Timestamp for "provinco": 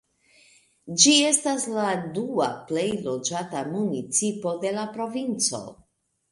4.99-5.65